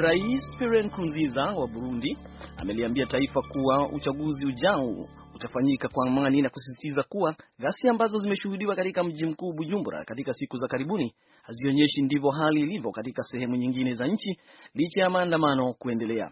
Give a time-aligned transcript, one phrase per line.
[0.00, 2.18] Rais Pierre Nkurunziza wa Burundi
[2.56, 9.04] ameliambia taifa kuwa uchaguzi ujao utafanyika kwa amani na kusisitiza kuwa ghasia ambazo zimeshuhudiwa katika
[9.04, 14.06] mji mkuu Bujumbura katika siku za karibuni hazionyeshi ndivyo hali ilivyo katika sehemu nyingine za
[14.06, 14.38] nchi
[14.74, 16.30] licha ya maandamano kuendelea.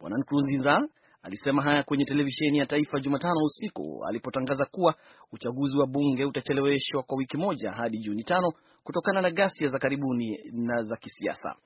[0.00, 0.88] Bwana Nkurunziza
[1.22, 4.94] alisema haya kwenye televisheni ya taifa Jumatano usiku alipotangaza kuwa
[5.32, 8.52] uchaguzi wa bunge utacheleweshwa kwa wiki moja hadi Juni tano
[8.84, 11.56] kutokana na ghasia za karibuni na za kisiasa.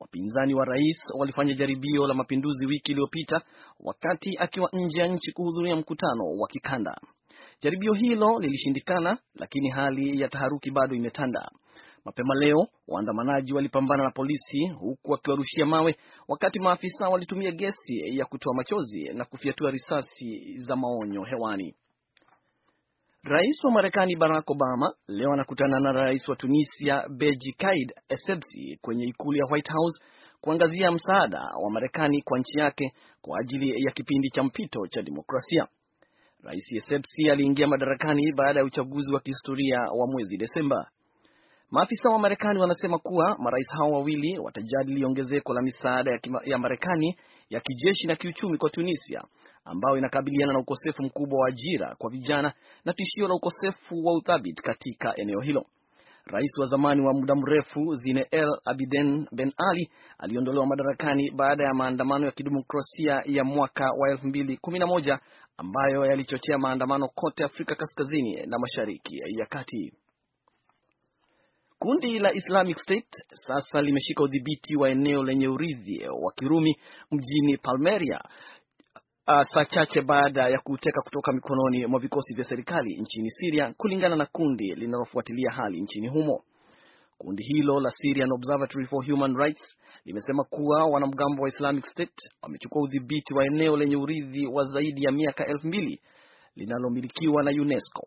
[0.00, 3.40] Wapinzani wa rais walifanya jaribio la mapinduzi wiki iliyopita
[3.80, 7.00] wakati akiwa nje ya nchi kuhudhuria mkutano wa kikanda.
[7.62, 11.48] Jaribio hilo lilishindikana, lakini hali ya taharuki bado imetanda.
[12.04, 15.96] Mapema leo waandamanaji walipambana na polisi huku wakiwarushia mawe,
[16.28, 21.74] wakati maafisa walitumia gesi ya kutoa machozi na kufyatua risasi za maonyo hewani.
[23.28, 29.04] Rais wa Marekani Barack Obama leo anakutana na rais wa Tunisia Beji Caid Essebsi kwenye
[29.04, 30.00] ikulu ya White House
[30.40, 35.66] kuangazia msaada wa Marekani kwa nchi yake kwa ajili ya kipindi cha mpito cha demokrasia.
[36.42, 40.90] Rais Essebsi aliingia madarakani baada ya uchaguzi wa kihistoria wa mwezi Desemba.
[41.70, 47.18] Maafisa wa Marekani wanasema kuwa marais hao wawili watajadili ongezeko la misaada ya, ya Marekani
[47.50, 49.22] ya kijeshi na kiuchumi kwa Tunisia
[49.66, 52.52] ambayo inakabiliana na ukosefu mkubwa wa ajira kwa vijana
[52.84, 55.66] na tishio la ukosefu wa uthabiti katika eneo hilo.
[56.26, 61.74] Rais wa zamani wa muda mrefu Zine El Abidine Ben Ali aliondolewa madarakani baada ya
[61.74, 65.18] maandamano ya kidemokrasia ya mwaka wa 2011
[65.56, 69.92] ambayo yalichochea maandamano kote Afrika Kaskazini na Mashariki ya Kati.
[71.78, 76.76] Kundi la Islamic State sasa limeshika udhibiti wa eneo lenye urithi wa Kirumi
[77.10, 78.24] mjini Palmyra
[79.28, 84.16] Uh, saa chache baada ya kuteka kutoka mikononi mwa vikosi vya serikali nchini Syria, kulingana
[84.16, 86.42] na kundi linalofuatilia hali nchini humo.
[87.18, 92.82] Kundi hilo la Syrian Observatory for Human Rights limesema kuwa wanamgambo wa Islamic State wamechukua
[92.82, 96.00] udhibiti wa eneo lenye urithi wa zaidi ya miaka elfu mbili
[96.56, 98.06] linalomilikiwa na UNESCO.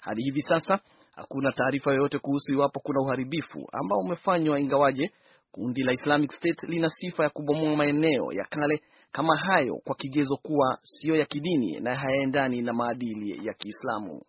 [0.00, 0.80] Hadi hivi sasa
[1.16, 5.10] hakuna taarifa yoyote kuhusu iwapo kuna uharibifu ambao umefanywa, ingawaje
[5.52, 8.80] kundi la Islamic State lina sifa ya kubomoa maeneo ya kale
[9.12, 14.22] kama hayo kwa kigezo kuwa siyo ya kidini na hayaendani na maadili ya Kiislamu.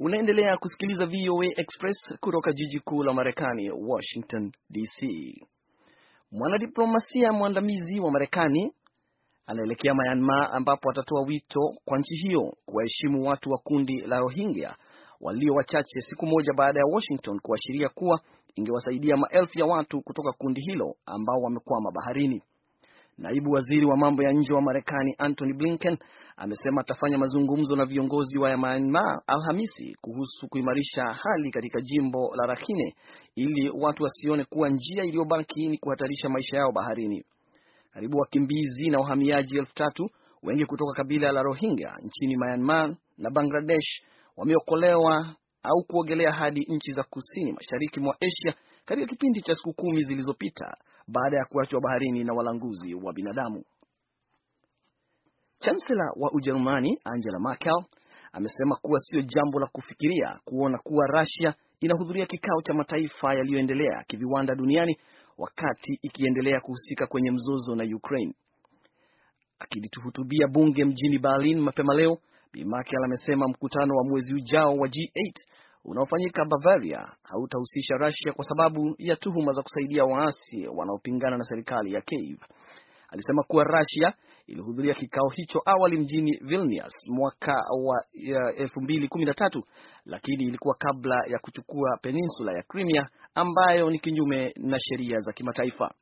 [0.00, 5.06] Unaendelea kusikiliza VOA Express kutoka jiji kuu la Marekani, Washington DC.
[6.32, 8.72] Mwanadiplomasia mwandamizi wa Marekani
[9.46, 14.76] anaelekea Myanmar ambapo atatoa wito kwa nchi hiyo kuwaheshimu watu wa kundi la Rohingya
[15.20, 18.20] walio wachache, siku moja baada ya Washington kuashiria kuwa
[18.54, 22.42] ingewasaidia maelfu ya watu kutoka kundi hilo ambao wamekwama baharini.
[23.18, 25.98] Naibu waziri wa mambo ya nje wa Marekani Antony Blinken
[26.36, 32.94] amesema atafanya mazungumzo na viongozi wa Myanmar Alhamisi kuhusu kuimarisha hali katika jimbo la Rakhine
[33.34, 37.24] ili watu wasione kuwa njia iliyobaki ni kuhatarisha maisha yao baharini.
[37.90, 40.10] Karibu wakimbizi na wahamiaji elfu tatu
[40.42, 44.02] wengi kutoka kabila la Rohingya nchini Myanmar na Bangladesh
[44.36, 45.26] wameokolewa
[45.62, 50.76] au kuogelea hadi nchi za kusini mashariki mwa Asia katika kipindi cha siku kumi zilizopita
[51.08, 53.64] baada ya kuachwa baharini na walanguzi wa binadamu.
[55.58, 57.84] Chancellor wa Ujerumani Angela Merkel
[58.32, 64.54] amesema kuwa sio jambo la kufikiria kuona kuwa Russia inahudhuria kikao cha mataifa yaliyoendelea kiviwanda
[64.54, 64.98] duniani
[65.38, 68.34] wakati ikiendelea kuhusika kwenye mzozo na Ukraine.
[69.58, 72.18] Akilihutubia bunge mjini Berlin mapema leo,
[72.52, 75.32] Bi Merkel amesema mkutano wa mwezi ujao wa G8
[75.86, 82.00] unaofanyika Bavaria hautahusisha Russia kwa sababu ya tuhuma za kusaidia waasi wanaopingana na serikali ya
[82.00, 82.38] Kiev.
[83.08, 84.12] Alisema kuwa Russia
[84.46, 87.52] ilihudhuria kikao hicho awali mjini Vilnius mwaka
[87.84, 89.62] wa 2013
[90.04, 95.94] lakini ilikuwa kabla ya kuchukua peninsula ya Crimea ambayo ni kinyume na sheria za kimataifa.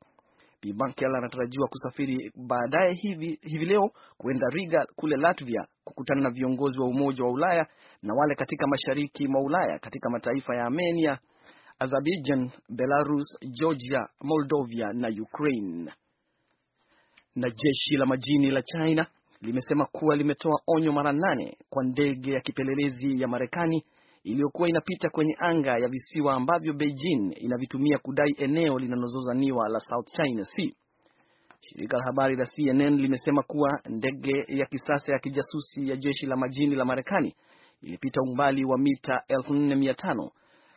[0.65, 6.79] Bi Merkel anatarajiwa kusafiri baadaye hivi, hivi leo kuenda Riga kule Latvia kukutana na viongozi
[6.79, 7.67] wa Umoja wa Ulaya
[8.03, 11.19] na wale katika mashariki mwa Ulaya katika mataifa ya Armenia,
[11.79, 15.91] Azerbaijan, Belarus, Georgia, Moldovia na Ukraine.
[17.35, 19.07] Na jeshi la majini la China
[19.41, 23.85] limesema kuwa limetoa onyo mara nane kwa ndege ya kipelelezi ya Marekani
[24.25, 30.43] iliyokuwa inapita kwenye anga ya visiwa ambavyo Beijing inavitumia kudai eneo linalozozaniwa la South China
[30.45, 30.71] Sea.
[31.59, 36.35] Shirika la habari la CNN limesema kuwa ndege ya kisasa ya kijasusi ya jeshi la
[36.35, 37.35] majini la Marekani
[37.81, 40.29] ilipita umbali wa mita 4500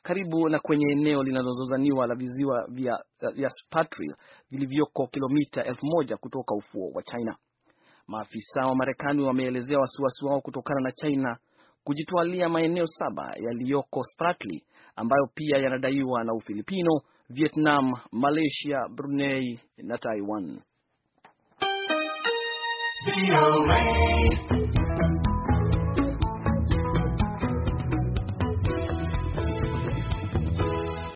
[0.03, 3.05] karibu na kwenye eneo linalozozaniwa la visiwa vya,
[3.35, 4.15] vya Spratly
[4.50, 7.37] vilivyoko kilomita 1000 kutoka ufuo wa China.
[8.06, 11.37] Maafisa wa Marekani wameelezea wasiwasi wao kutokana na China
[11.88, 14.62] kujitwalia maeneo saba yaliyoko Spratly
[14.96, 17.00] ambayo pia yanadaiwa na Ufilipino,
[17.31, 20.61] Vietnam, Malaysia, Brunei na Taiwan.